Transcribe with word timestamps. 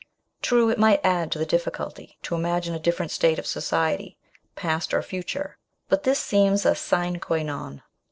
True, 0.41 0.71
it 0.71 0.79
might 0.79 0.99
add 1.05 1.31
to 1.31 1.37
the 1.37 1.45
difficulty 1.45 2.17
to 2.23 2.33
imagine 2.33 2.73
a 2.73 2.79
different 2.79 3.11
state 3.11 3.37
of 3.37 3.45
society, 3.45 4.17
past 4.55 4.95
or 4.95 5.03
future, 5.03 5.59
but 5.89 6.01
this 6.01 6.17
seems 6.17 6.65
a 6.65 6.73
sine 6.73 7.19
qua 7.19 7.43
non. 7.43 7.83